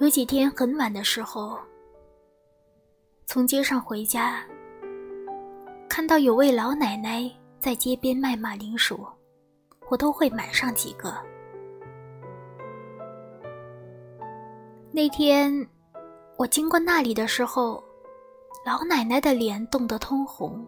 [0.00, 1.58] 有几天很晚的时候，
[3.26, 4.42] 从街上回家，
[5.90, 9.06] 看到有位老奶奶在街边卖马铃薯，
[9.90, 11.14] 我都会买上几个。
[14.90, 15.54] 那天
[16.38, 17.84] 我经过那里的时候，
[18.64, 20.66] 老奶奶的脸冻得通红，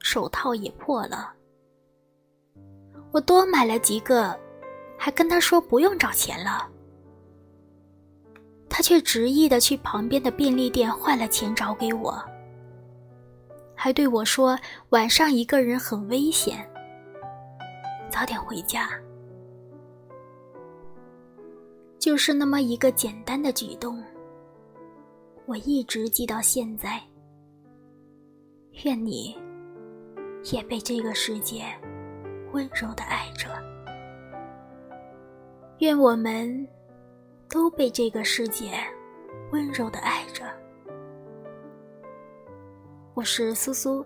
[0.00, 1.32] 手套也破了。
[3.12, 4.36] 我多买了几个，
[4.98, 6.68] 还跟她说不用找钱了。
[8.70, 12.22] 他却执意的去旁边的便利店换了钱找给我，
[13.74, 14.58] 还对我说
[14.90, 16.68] 晚上一个人很危险，
[18.10, 18.88] 早点回家。
[21.98, 24.02] 就是那么一个简单的举动，
[25.46, 27.00] 我一直记到现在。
[28.84, 29.36] 愿你
[30.52, 31.64] 也被这个世界
[32.52, 33.48] 温柔的爱着，
[35.78, 36.68] 愿我们。
[37.48, 38.72] 都被这个世界
[39.52, 40.44] 温柔的爱着。
[43.14, 44.04] 我是苏苏，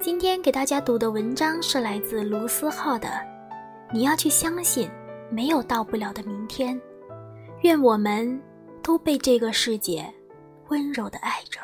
[0.00, 3.08] 今天给大家读的文章是来自卢思浩的
[3.92, 4.90] 《你要去相信，
[5.30, 6.74] 没有到不了的明天》。
[7.60, 8.42] 愿我们
[8.82, 10.10] 都被这个世界
[10.68, 11.60] 温柔的爱着。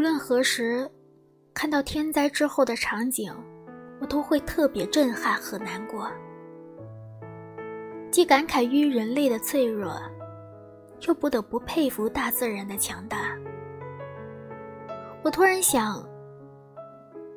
[0.00, 0.90] 无论何时，
[1.52, 3.30] 看到天灾之后的场景，
[4.00, 6.10] 我都会特别震撼和难过，
[8.10, 9.94] 既感慨于人类的脆弱，
[11.06, 13.36] 又不得不佩服大自然的强大。
[15.22, 16.02] 我突然想，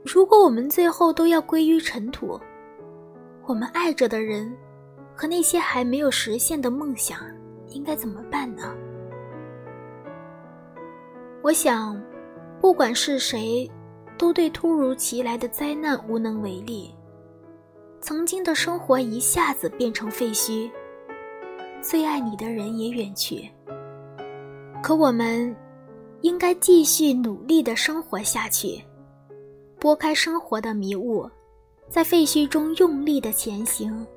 [0.06, 2.39] 如果我们最后都要归于尘土，
[3.45, 4.50] 我们爱着的人
[5.13, 7.19] 和那些还没有实现的梦想，
[7.68, 8.73] 应该怎么办呢？
[11.41, 12.02] 我想。
[12.63, 13.69] 不管是谁，
[14.18, 16.96] 都对突如其来的灾难无能为力。
[18.00, 20.72] 曾经的生活一下子变成废墟，
[21.81, 23.52] 最爱你的人也远去。
[24.81, 25.53] 可我们，
[26.22, 28.81] 应该继续努力的生活下去，
[29.78, 31.29] 拨开生活的迷雾，
[31.90, 34.07] 在废墟中用力的前行。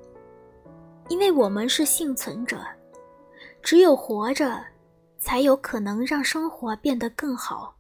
[1.09, 2.61] 因为我们是幸存者，
[3.61, 4.65] 只有活着，
[5.19, 7.76] 才有可能让生活变得更好。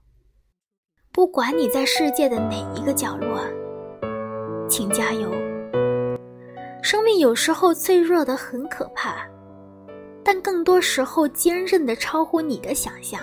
[1.16, 3.40] 不管你在世界的哪一个角落，
[4.68, 5.30] 请加油。
[6.82, 9.26] 生命有时候脆弱的很可怕，
[10.22, 13.18] 但更多时候坚韧的超乎你的想象。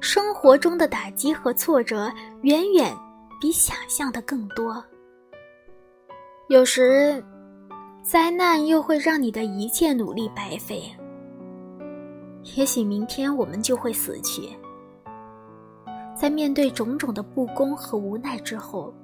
[0.00, 2.12] 生活中的打击和挫折
[2.42, 2.92] 远远
[3.40, 4.84] 比想象的更多。
[6.48, 7.24] 有时，
[8.02, 10.82] 灾难又会让你的一切努力白费。
[12.56, 14.50] 也许明天我们就会死去。
[16.14, 18.94] 在面对种种的不公和无奈之后，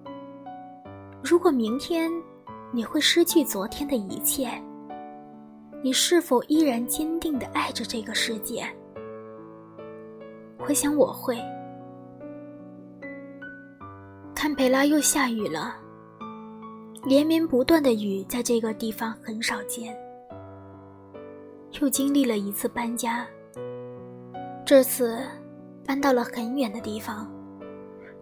[1.23, 2.11] 如果明天
[2.73, 4.49] 你会失去昨天的一切，
[5.83, 8.65] 你是否依然坚定的爱着这个世界？
[10.61, 11.37] 我想我会。
[14.35, 15.75] 堪培拉又下雨了，
[17.05, 19.95] 连绵不断的雨在这个地方很少见。
[21.81, 23.27] 又经历了一次搬家，
[24.65, 25.19] 这次。
[25.85, 27.31] 搬到了很远的地方，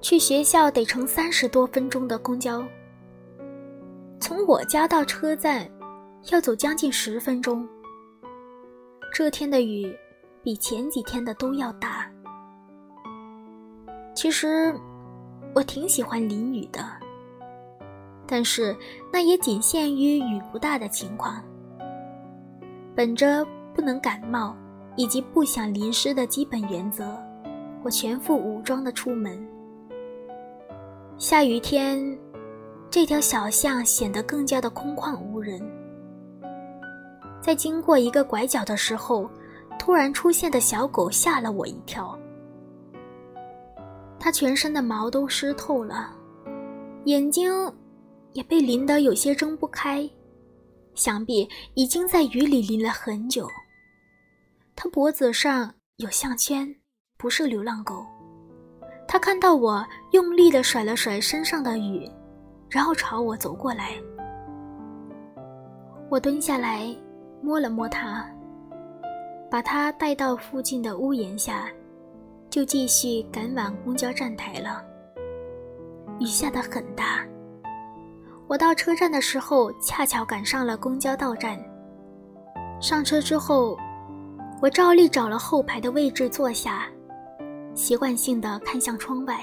[0.00, 2.64] 去学校得乘三十多分钟的公交。
[4.20, 5.68] 从我家到车站，
[6.30, 7.66] 要走将近十分钟。
[9.12, 9.94] 这天的雨，
[10.42, 12.10] 比前几天的都要大。
[14.14, 14.74] 其实，
[15.54, 16.84] 我挺喜欢淋雨的，
[18.26, 18.76] 但是
[19.12, 21.42] 那也仅限于雨不大的情况。
[22.94, 24.56] 本着不能感冒，
[24.96, 27.16] 以及不想淋湿的基本原则。
[27.90, 29.46] 全副武装的出门。
[31.16, 32.18] 下雨天，
[32.90, 35.60] 这条小巷显得更加的空旷无人。
[37.40, 39.28] 在经过一个拐角的时候，
[39.78, 42.18] 突然出现的小狗吓了我一跳。
[44.18, 46.10] 它全身的毛都湿透了，
[47.04, 47.52] 眼睛
[48.32, 50.08] 也被淋得有些睁不开，
[50.94, 53.48] 想必已经在雨里淋了很久。
[54.76, 56.74] 它脖子上有项圈。
[57.18, 58.06] 不是流浪狗，
[59.08, 62.08] 它看到我，用力的甩了甩身上的雨，
[62.70, 63.90] 然后朝我走过来。
[66.08, 66.86] 我蹲下来，
[67.42, 68.24] 摸了摸它，
[69.50, 71.68] 把它带到附近的屋檐下，
[72.48, 74.80] 就继续赶往公交站台了。
[76.20, 77.26] 雨下的很大。
[78.46, 81.58] 我到车站的时候，恰巧赶上了公交到站。
[82.80, 83.76] 上车之后，
[84.62, 86.86] 我照例找了后排的位置坐下，
[87.78, 89.38] 习惯性的看向窗外。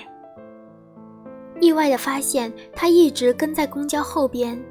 [1.61, 4.61] 意外的发现，他一直跟在公交后边，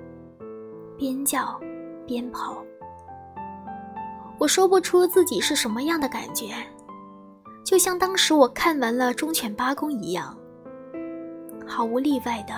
[0.99, 1.58] 边叫
[2.06, 2.62] 边跑。
[4.38, 6.55] 我说不出自己是什么样的感觉，
[7.64, 10.37] 就像当时我看完了《忠犬八公》一样，
[11.66, 12.52] 毫无例外的，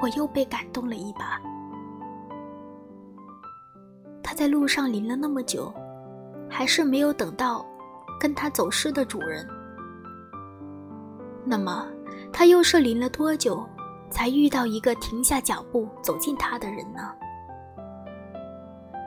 [0.00, 1.38] 我又被感动了一把。
[4.22, 5.70] 他在路上淋了那么久，
[6.48, 7.66] 还是没有等到
[8.18, 9.46] 跟他走失的主人。
[11.44, 11.86] 那么，
[12.32, 13.66] 他又是淋了多久，
[14.10, 17.12] 才遇到一个停下脚步走近他的人呢？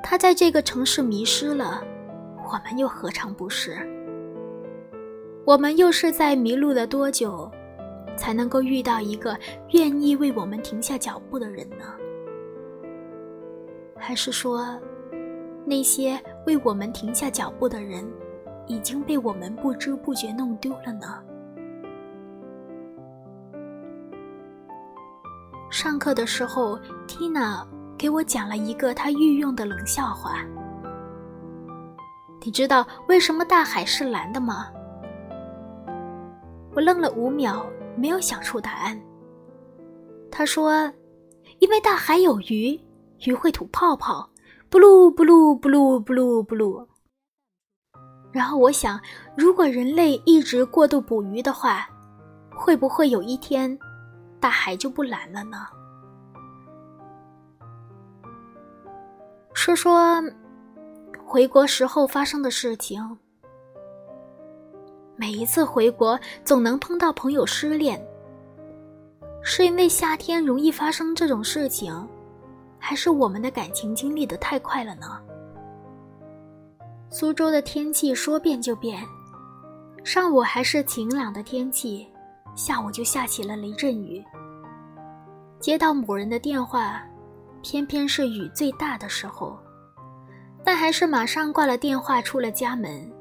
[0.01, 1.81] 他在这个城市迷失了，
[2.45, 3.77] 我们又何尝不是？
[5.45, 7.49] 我们又是在迷路了多久，
[8.15, 9.37] 才能够遇到一个
[9.71, 11.85] 愿意为我们停下脚步的人呢？
[13.97, 14.77] 还是说？
[15.65, 18.05] 那些为我们停下脚步的人，
[18.67, 21.23] 已经被我们不知不觉弄丢了呢。
[25.73, 26.77] 上课的时候
[27.07, 27.65] ，Tina
[27.97, 30.45] 给我讲了一个她御用的冷笑话。
[32.43, 34.67] 你知道为什么大海是蓝的吗？
[36.75, 37.65] 我愣了五秒，
[37.97, 39.01] 没有想出答案。
[40.29, 40.93] 他说
[41.57, 42.79] ：“因为大海有鱼，
[43.25, 44.29] 鱼会吐泡泡。
[44.69, 46.85] ”，blue blue blue blue blue。
[48.31, 49.01] 然后我想，
[49.35, 51.89] 如果人类一直过度捕鱼的话，
[52.55, 53.75] 会不会有一天，
[54.43, 55.65] 大海就不蓝了呢？
[59.53, 60.21] 说说
[61.25, 63.01] 回国时候发生的事情。
[65.15, 68.05] 每一次回国，总能碰到朋友失恋，
[69.41, 71.95] 是因为夏天容易发生这种事情。
[72.77, 75.21] 还是我们的感情经历的太快了呢。
[77.09, 79.01] 苏州的天气说变就变，
[80.03, 82.05] 上午还是晴朗的天气，
[82.55, 84.23] 下午就下起了雷阵雨。
[85.59, 87.01] 接到某人的电话，
[87.61, 89.57] 偏偏是雨最大的时候，
[90.63, 93.11] 但还是马上挂了电话，出了家门。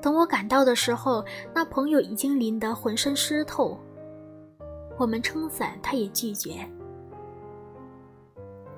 [0.00, 1.24] 等我赶到的时候，
[1.54, 3.78] 那朋友已经淋得浑身湿透。
[4.98, 6.68] 我们撑伞，他也拒绝。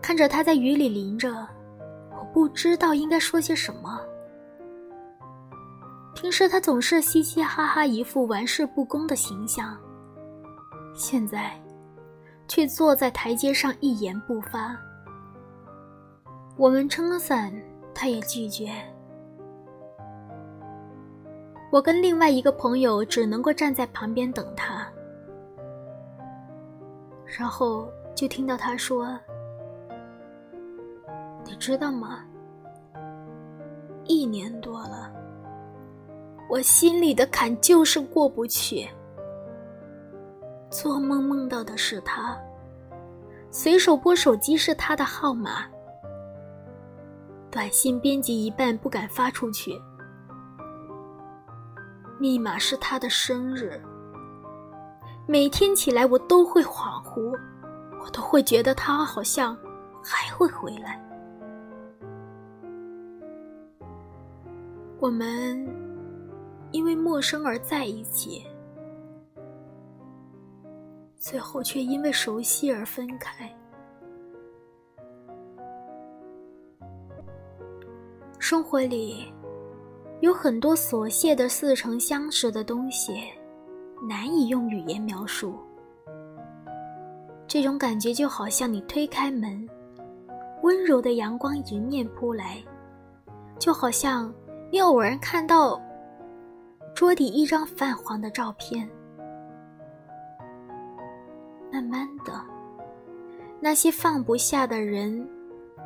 [0.00, 1.46] 看着他在雨里淋着，
[2.12, 4.00] 我不知道应该说些什么。
[6.16, 9.76] 平时他总是嘻嘻哈哈，一副玩世不恭的形象，
[10.94, 11.52] 现在
[12.48, 14.74] 却坐在台阶上一言不发。
[16.56, 17.52] 我们撑了伞，
[17.94, 18.70] 他也拒绝。
[21.70, 24.88] 我跟另外一个朋友只能够站在旁边等他，
[27.26, 29.16] 然后就听到他说。
[31.44, 32.24] 你知道吗？
[34.04, 35.12] 一年多了，
[36.48, 38.88] 我心里的坎就是过不去。
[40.70, 42.36] 做梦梦到的是他，
[43.50, 45.64] 随手拨手机是他的号码，
[47.50, 49.72] 短信编辑一半不敢发出去，
[52.18, 53.80] 密码是他的生日。
[55.26, 57.36] 每天起来我都会恍惚，
[58.00, 59.56] 我都会觉得他好像
[60.02, 61.02] 还会回来。
[64.98, 65.66] 我们
[66.76, 68.44] 因为陌生而在一起，
[71.16, 73.50] 最后却因为熟悉而分开。
[78.38, 79.32] 生活里
[80.20, 83.24] 有很多琐屑的似曾相识的东西，
[84.06, 85.54] 难以用语言描述。
[87.48, 89.66] 这种感觉就好像你推开门，
[90.62, 92.62] 温柔的阳光迎面扑来，
[93.58, 94.30] 就好像。
[94.68, 95.80] 你偶然看到
[96.96, 98.88] 桌底一张泛黄的照片，
[101.70, 102.32] 慢慢的，
[103.60, 105.28] 那些放不下的人，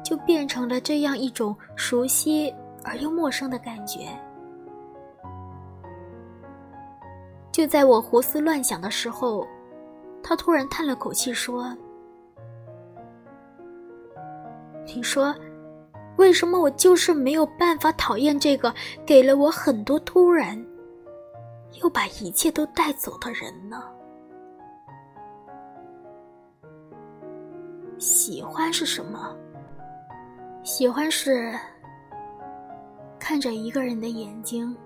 [0.04, 4.06] 就变成了这样一种熟悉而又陌生的感觉。
[7.50, 9.44] 就在我胡思乱想的时候，
[10.22, 11.76] 他突然叹了口气说
[14.94, 15.34] ：“你说。”
[16.16, 18.74] 为什么我就是没有办法讨厌这个
[19.06, 20.62] 给了我很多突然，
[21.74, 23.82] 又把一切都带走的人呢？
[27.98, 29.36] 喜欢是什么？
[30.62, 31.54] 喜欢是
[33.18, 34.76] 看着一个人的眼睛，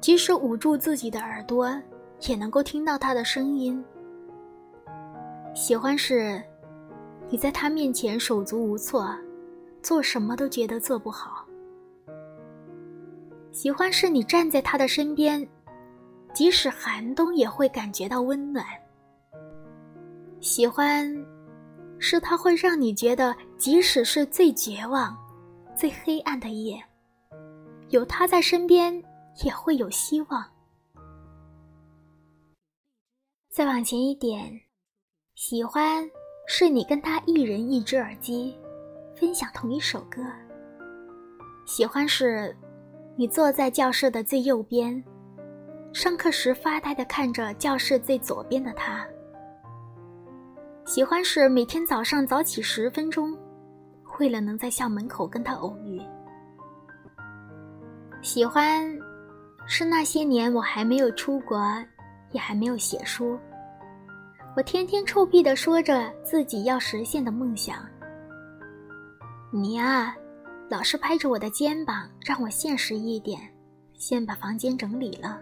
[0.00, 1.70] 即使捂住自己的耳朵，
[2.28, 3.84] 也能够听到他的声音，
[5.54, 6.42] 喜欢是，
[7.28, 9.08] 你在他面前手足无措，
[9.82, 11.44] 做什么都觉得做不好。
[13.50, 15.46] 喜欢是你站在他的身边，
[16.32, 18.64] 即使寒冬也会感觉到温暖。
[20.40, 21.06] 喜欢，
[21.98, 25.16] 是他会让你觉得，即使是最绝望、
[25.76, 26.82] 最黑暗的夜，
[27.90, 28.92] 有他在身边
[29.44, 30.44] 也会有希望。
[33.50, 34.60] 再往前一点，
[35.34, 36.08] 喜欢
[36.46, 38.56] 是你跟他一人一只耳机，
[39.14, 40.22] 分享同一首歌。
[41.66, 42.56] 喜欢是。
[43.14, 45.04] 你坐在教室的最右边，
[45.92, 49.06] 上课时发呆的看着教室最左边的他。
[50.86, 53.36] 喜欢是每天早上早起十分钟，
[54.18, 56.00] 为了能在校门口跟他偶遇。
[58.22, 58.84] 喜欢，
[59.66, 61.60] 是那些年我还没有出国，
[62.30, 63.38] 也还没有写书，
[64.56, 67.76] 我天天臭屁的说着自己要实现的梦想。
[69.52, 70.16] 你啊。
[70.70, 73.38] 老是拍着我的肩膀，让我现实一点，
[73.92, 75.38] 先把房间整理了。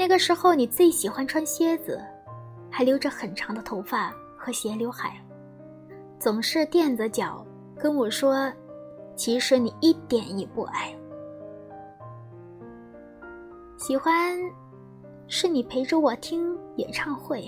[0.00, 2.00] 那个时候，你最喜欢穿靴子，
[2.70, 5.22] 还留着很长的头发和斜刘海，
[6.18, 7.46] 总是垫着脚
[7.78, 8.50] 跟我说
[9.14, 10.96] ：“其实你一点也不矮。”
[13.76, 14.38] 喜欢，
[15.28, 17.46] 是你陪着我听演唱会，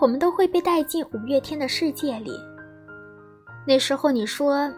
[0.00, 2.32] 我们都会被带进五月天的世界里。
[3.64, 4.68] 那时候你说。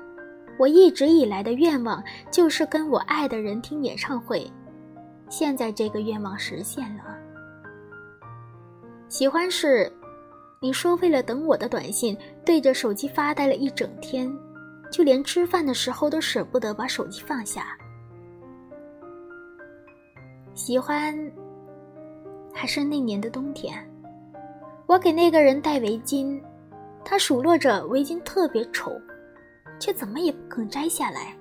[0.58, 4.44] 我一直以来的愿望就是跟我爱的人听演唱会，
[5.28, 7.04] 现在这个愿望实现了。
[9.08, 9.90] 喜欢是，
[10.60, 14.30] 你说为了等我的短信，对着手机发呆了一整天，
[14.90, 17.76] 就连吃饭的时候都舍不得把手机放下。
[20.54, 21.14] 喜欢，
[22.52, 23.74] 还是那年的冬天，
[24.86, 26.40] 我给那个人戴围巾，
[27.04, 28.92] 他数落着围巾特别丑。
[29.80, 31.36] 却怎么也不肯摘下来。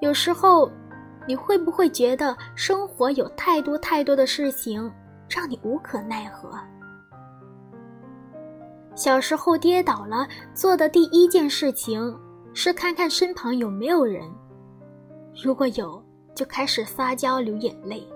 [0.00, 0.70] 有时候，
[1.26, 4.90] 你会不会觉得生活有太多太多的事情
[5.28, 6.58] 让你无可奈何？
[8.94, 12.18] 小时候跌倒了，做的第一件事情
[12.54, 14.22] 是看看身旁有没有人，
[15.42, 16.02] 如果有，
[16.34, 18.06] 就开始撒娇流眼泪。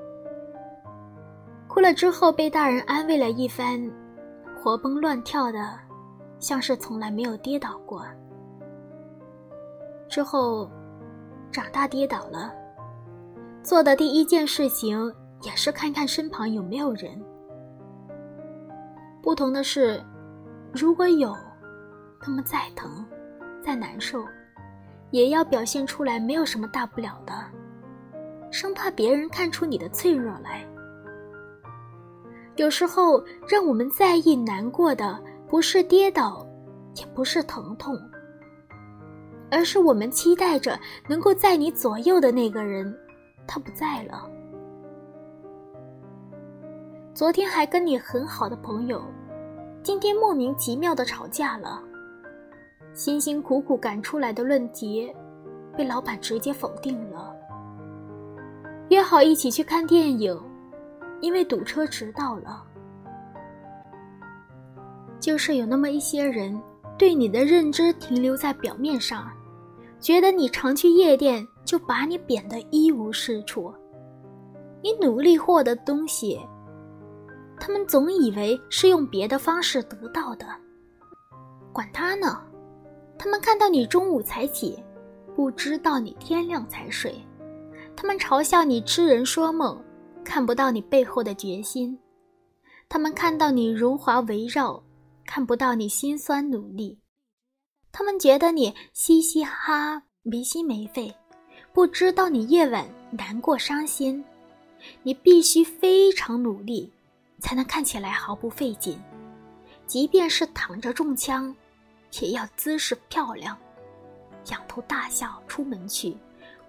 [1.69, 3.91] 哭了之后被大人安慰了一番，
[4.63, 5.79] 活蹦乱跳的。
[6.39, 8.05] 像是从来没有跌倒过。
[10.09, 10.69] 之后，
[11.53, 12.53] 长大跌倒了，
[13.63, 17.23] 做的第一件事情也是看看身旁有没有人。
[19.23, 20.03] 不同的是，
[20.73, 21.37] 如果有，
[22.27, 23.05] 那么再疼、
[23.63, 24.25] 再难受，
[25.11, 27.35] 也要表现出来，没有什么大不了的，
[28.51, 30.67] 生怕别人看出你的脆弱来。
[32.57, 35.23] 有时候，让我们在意、难过的。
[35.49, 36.47] 不是跌倒，
[36.95, 37.95] 也不是疼痛，
[39.53, 42.99] 而是我们期待着能够在你左右的那个人，
[43.47, 44.27] 他不在了。
[47.13, 49.05] 昨天还跟你很好的朋友，
[49.83, 51.83] 今天莫名其妙的吵架了。
[52.95, 55.15] 辛辛苦苦赶出来的论题，
[55.77, 57.37] 被老板直接否定了。
[58.89, 60.35] 约好一起去看电影，
[61.21, 62.65] 因为堵车迟到了。
[65.21, 66.59] 就是有那么一些人，
[66.97, 69.31] 对你的认知停留在表面上，
[70.03, 73.73] 觉得你常去夜店，就把你贬得一无是处。
[74.83, 76.39] 你努力获得东西，
[77.59, 80.45] 他们总以为是用别的方式得到的，
[81.73, 82.43] 管他呢。
[83.17, 84.77] 他们看到你中午才起，
[85.37, 87.15] 不知道你天亮才睡。
[87.95, 89.81] 他们嘲笑你痴人说梦，
[90.25, 91.97] 看不到你背后的决心。
[92.89, 94.83] 他们看到你荣华围绕。
[95.25, 96.99] 看不到你心酸努力，
[97.93, 101.15] 他们觉得你嘻嘻哈哈没心没肺，
[101.73, 104.25] 不知道你夜晚难过伤心。
[105.03, 106.91] 你必须非常努力，
[107.39, 108.99] 才能看起来毫不费劲，
[109.87, 111.55] 即便是躺着中枪，
[112.21, 113.57] 也要姿势漂亮，
[114.51, 116.17] 仰头大笑出门去，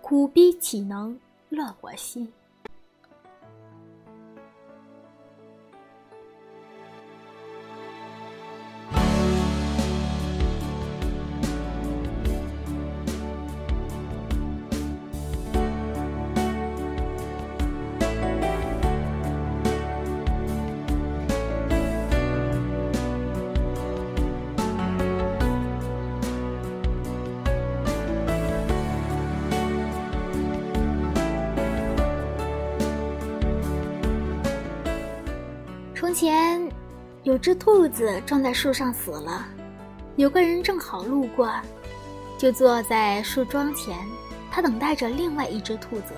[0.02, 1.18] 苦逼岂能
[1.50, 2.32] 乐我心？
[36.14, 36.72] 从前，
[37.24, 39.48] 有只兔子撞在树上死了，
[40.16, 41.52] 有个人正好路过，
[42.38, 43.98] 就坐在树桩前，
[44.52, 46.14] 他等待着另外一只兔子。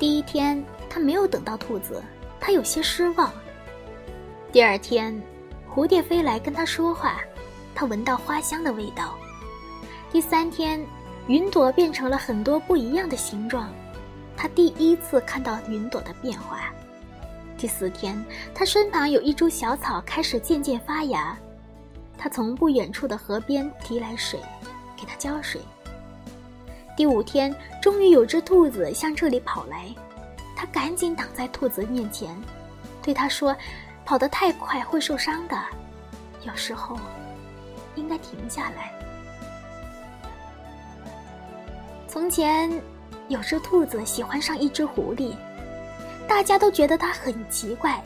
[0.00, 2.02] 第一天，他没有等到兔子，
[2.40, 3.32] 他有些失望。
[4.50, 5.16] 第二天，
[5.72, 7.20] 蝴蝶飞来跟他说话，
[7.72, 9.14] 他闻到花香的味道。
[10.10, 10.84] 第三天，
[11.28, 13.72] 云朵变成了很多不一样的形状，
[14.36, 16.72] 他第一次看到云朵的变化。
[17.60, 18.24] 第四天，
[18.54, 21.36] 他身旁有一株小草开始渐渐发芽。
[22.16, 24.40] 他从不远处的河边提来水，
[24.96, 25.60] 给它浇水。
[26.96, 29.94] 第五天，终于有只兔子向这里跑来，
[30.56, 32.34] 他赶紧挡在兔子面前，
[33.02, 33.54] 对他说
[34.06, 35.54] ：“跑得太快会受伤的，
[36.46, 36.98] 有时候
[37.94, 38.90] 应该停下来。”
[42.08, 42.72] 从前，
[43.28, 45.34] 有只兔子喜欢上一只狐狸。
[46.30, 48.00] 大家都觉得他很奇怪，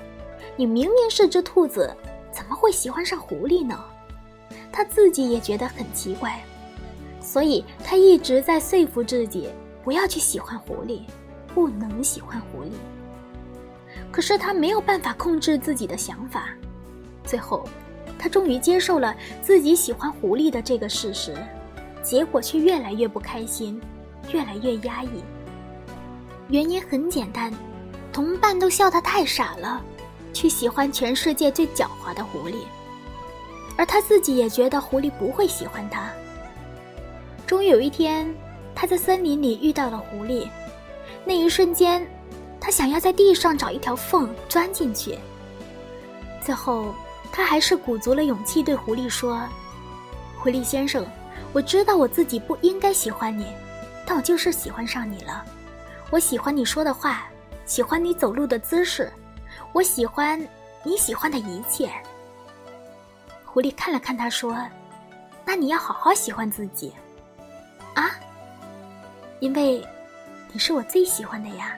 [0.57, 1.95] 你明明是只兔子，
[2.33, 3.79] 怎么会喜欢上狐狸呢？
[4.73, 6.43] 他自己也觉得很奇怪，
[7.21, 9.51] 所以他一直在说服自己
[9.85, 11.03] 不要去喜欢狐狸，
[11.55, 12.71] 不能喜欢狐狸。
[14.11, 16.49] 可是他没有办法控制自己的想法，
[17.25, 17.69] 最后，
[18.19, 21.37] 他终于接受了自己喜欢狐狸的这个事实，
[22.03, 23.79] 结果却越来越不开心，
[24.33, 25.23] 越来越压抑。
[26.49, 27.53] 原因很简单。
[28.15, 29.83] 同伴都笑他太傻了，
[30.33, 32.59] 去喜欢全世界最狡猾的狐狸，
[33.77, 36.09] 而他自己也觉得狐狸不会喜欢他。
[37.45, 38.33] 终于有一天，
[38.73, 40.49] 他在森林里遇到了狐狸，
[41.25, 42.07] 那一瞬间，
[42.61, 45.19] 他想要在地上找一条缝钻进去。
[46.41, 46.95] 最后，
[47.33, 49.43] 他还是鼓足了勇气对狐狸说
[50.39, 51.05] ：“狐狸先生，
[51.53, 53.49] 我知道我自己不应该喜欢你，
[54.07, 55.45] 但我就是喜欢上你了。
[56.11, 57.27] 我喜欢你说的话。”
[57.67, 59.11] 喜欢你走路的姿势，
[59.73, 60.41] 我喜欢
[60.83, 61.91] 你喜欢的一切。
[63.45, 64.57] 狐狸看了看他，说
[65.47, 66.93] ：“那你要好好喜欢自己，
[67.95, 68.11] 啊，
[69.41, 69.87] 因为
[70.53, 71.77] 你是我最喜欢的呀。”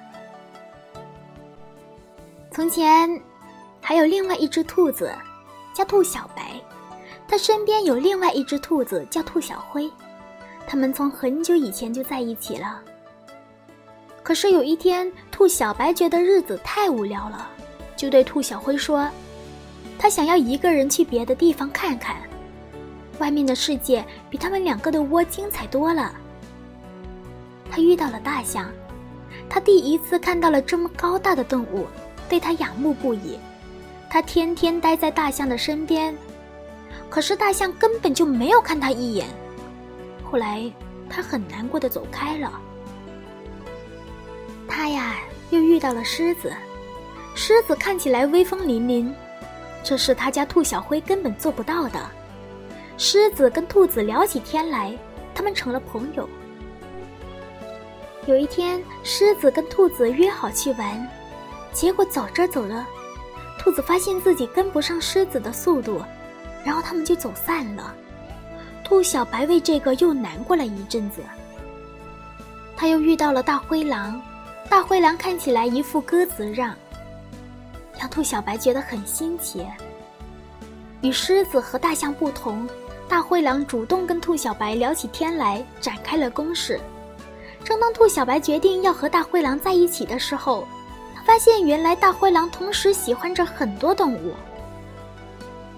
[2.51, 3.21] 从前
[3.81, 5.15] 还有另外一只兔子，
[5.75, 6.61] 叫兔小白，
[7.29, 9.91] 它身边有另外一只兔子叫兔小灰，
[10.67, 12.83] 他们从很久以前就在一起了。
[14.27, 17.49] 可是有一天，兔小白觉得日子太无聊了，
[17.97, 19.09] 就对兔小灰说
[19.97, 22.17] ：“他想要一个人去别的地方看看，
[23.21, 26.13] 外面的世界比他们两个的窝精彩多了。”
[27.71, 28.69] 他遇到了大象，
[29.49, 31.87] 他第一次看到了这么高大的动物，
[32.29, 33.39] 对他仰慕不已。
[34.11, 36.13] 他天天待在大象的身边，
[37.09, 39.29] 可是大象根本就没有看他一眼。
[40.25, 40.69] 后来，
[41.09, 42.51] 他很难过的走开了。
[44.69, 45.17] 他呀，
[45.51, 46.53] 又遇到了狮子。
[47.35, 49.13] 狮子看起来威风凛凛，
[49.83, 52.01] 这是他家兔小灰根本做不到的。
[52.97, 54.97] 狮子跟兔子聊起天来，
[55.35, 56.29] 他们成了朋友。
[58.27, 61.09] 有一天，狮子跟兔子约好去玩，
[61.73, 62.85] 结果走着走着，
[63.59, 66.03] 兔子发现自己跟不上狮子的速度，
[66.65, 67.95] 然后他们就走散了。
[68.83, 71.21] 兔小白为这个又难过了一阵子。
[72.77, 74.21] 他又遇到了大灰狼。
[74.69, 76.75] 大灰狼看起来一副鸽子样，
[77.99, 79.67] 让兔小白觉得很新奇。
[81.03, 82.69] 与狮子和大象不同，
[83.09, 86.81] 大灰狼主动跟兔小白聊起天来，展开了攻势。
[87.65, 90.67] 正当兔小白决定要和大灰狼在一起的时候，
[91.15, 94.35] 他发现原来大灰狼同时喜欢着很多动物。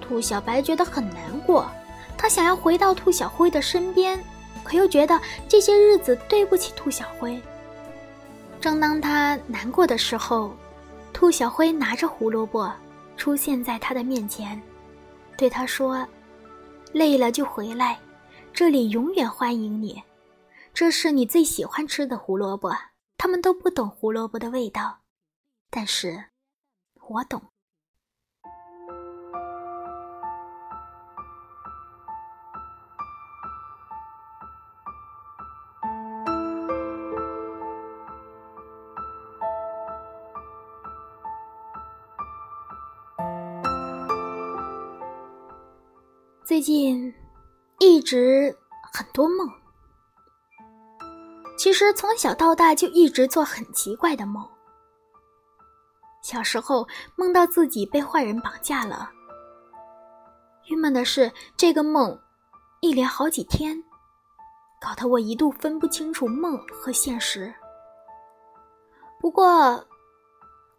[0.00, 1.70] 兔小白觉得很难过，
[2.16, 4.18] 他想要回到兔小灰的身边，
[4.64, 7.38] 可又觉得这些日子对不起兔小灰。
[8.60, 10.52] 正当他难过的时候，
[11.12, 12.72] 兔小灰拿着胡萝卜
[13.16, 14.60] 出现在他的面前，
[15.36, 16.06] 对他说
[16.92, 17.98] ：“累了就回来，
[18.52, 20.02] 这里永远欢迎你。
[20.74, 22.72] 这是你最喜欢吃的胡萝卜。
[23.16, 25.00] 他们都不懂胡萝卜的味道，
[25.70, 26.26] 但是
[27.08, 27.42] 我懂。”
[46.48, 47.12] 最近
[47.78, 48.56] 一直
[48.90, 49.46] 很多梦，
[51.58, 54.42] 其实从小到大就一直做很奇怪的梦。
[56.22, 59.10] 小时候梦到自己被坏人绑架了，
[60.68, 62.18] 郁闷的是这个梦
[62.80, 63.84] 一连好几天，
[64.80, 67.52] 搞得我一度分不清楚梦和现实。
[69.20, 69.86] 不过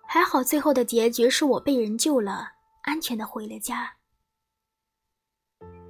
[0.08, 3.88] 还好最后的结局是我被人救了，安全的回了家。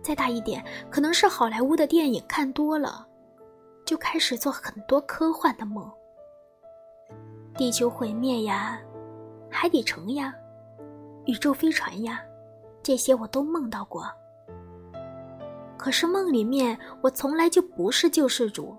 [0.09, 3.05] 再大一点，可能是好莱坞的电影看多了，
[3.85, 5.87] 就开始做很多科幻的梦。
[7.55, 8.81] 地球毁灭呀，
[9.51, 10.33] 海底城呀，
[11.27, 12.23] 宇宙飞船呀，
[12.81, 14.03] 这些我都梦到过。
[15.77, 18.75] 可是梦里面，我从来就不是救世主。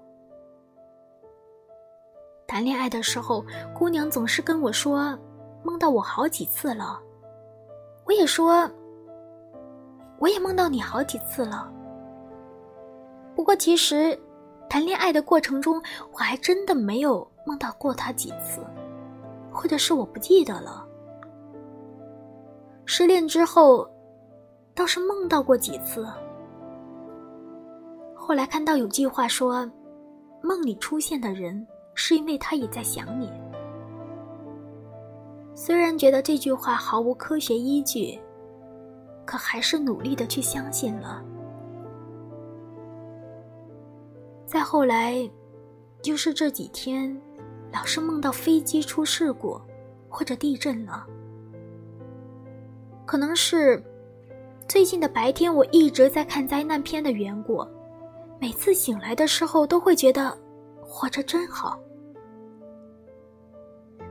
[2.48, 5.16] 谈恋爱的时候，姑娘总是跟我说，
[5.62, 7.00] 梦到我好几次了。
[8.04, 8.68] 我也说，
[10.20, 11.68] 我也梦到你好几次了。
[13.34, 14.16] 不过其实，
[14.68, 18.60] 谈恋爱的过程中，我还真的没有梦到过他几次，
[19.50, 20.86] 或者是我不记得了。
[22.84, 23.90] 失恋之后，
[24.76, 26.06] 倒是梦到过几次。
[28.14, 29.68] 后来看到有句话说，
[30.40, 31.66] 梦里出现的人。
[31.92, 33.30] 是因为他也在想你。
[35.54, 38.18] 虽然觉得这句话毫无科学依据，
[39.30, 41.22] 可还是努力的去相信了。
[44.44, 45.30] 再后来，
[46.02, 47.16] 就是这几天，
[47.72, 49.56] 老是梦到飞机出事故，
[50.08, 51.06] 或者地震了。
[53.06, 53.80] 可能是
[54.66, 57.64] 最近的白天我一直在看灾难片的缘故，
[58.40, 60.36] 每次醒来的时候都会觉得
[60.82, 61.78] 活着真好。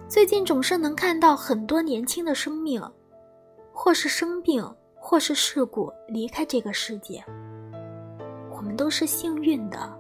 [0.08, 2.82] 最近总是能看到很多年轻的生命，
[3.73, 4.65] 或是生病，
[5.10, 7.19] 或是事故离开这个世界。
[8.52, 9.91] 我们都是幸运的，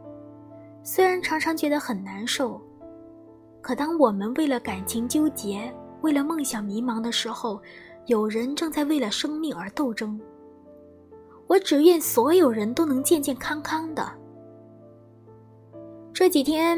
[0.83, 2.61] 虽然常常觉得很难受，
[3.59, 7.59] 可当我们为了感情纠结，为了梦想迷茫的时候，
[8.05, 10.21] 有人正在为了生命而斗争。
[11.47, 14.07] 我只愿所有人都能健健康康的。
[16.13, 16.77] 这几天。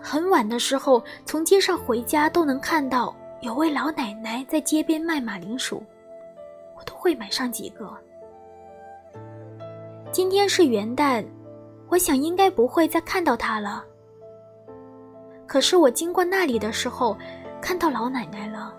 [0.00, 5.82] 很晚的时候，从街上回家都能看到有位老奶奶在街边卖马铃薯，
[6.82, 7.96] 我都会买上几个。
[10.10, 11.24] 今天是元旦，
[11.88, 13.84] 我想应该不会再看到她了。
[15.46, 17.16] 可是我经过那里的时候，
[17.60, 18.74] 看到老奶奶了，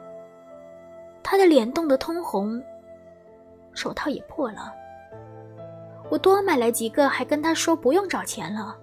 [1.24, 2.62] 她的脸冻得通红，
[3.74, 4.74] 手套也破了。
[6.10, 8.78] 我多买了几个，还跟她说不用找钱了。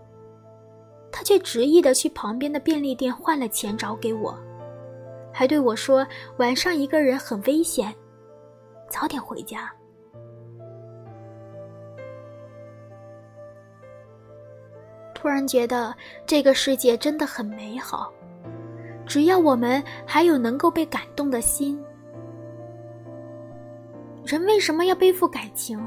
[1.12, 4.35] 他却执意的去旁边的便利店换了钱找给我，
[5.30, 6.06] 还对我说
[6.38, 7.94] 晚上一个人很危险，
[8.90, 9.72] 早点回家。
[15.14, 15.94] 突然觉得
[16.26, 18.12] 这个世界真的很美好，
[19.07, 21.83] 只要我们还有能够被感动的心。
[24.24, 25.79] 人为什么要背负感情？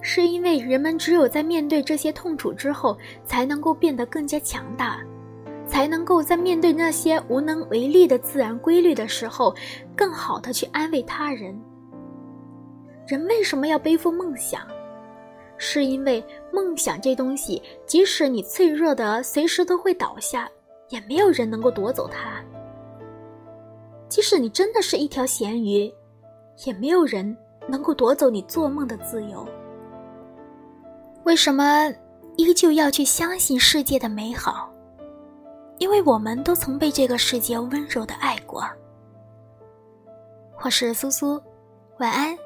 [0.00, 4.98] 是因为人们只有在面对这些痛楚之后，才能够变得更加强大，
[5.64, 9.54] 才能够在面对那些无能为力的自然规律的时候，
[9.94, 11.56] 更好的去安慰他人。
[13.06, 14.66] 人为什么要背负梦想？
[15.58, 20.50] 是因为梦想这东西，即使你脆弱的随时都会倒下，
[20.88, 22.42] 也没有人能够夺走它。
[24.08, 25.92] 即使你真的是一条咸鱼，
[26.66, 27.36] 也没有人
[27.68, 29.46] 能够夺走你做梦的自由。
[31.24, 31.92] 为什么
[32.36, 34.68] 依旧要去相信世界的美好？
[35.78, 38.64] 因为我们都曾被这个世界温柔的爱过。
[40.64, 41.40] 我是苏苏，
[41.98, 42.36] 晚安，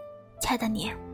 [0.41, 1.06] 亲爱的你。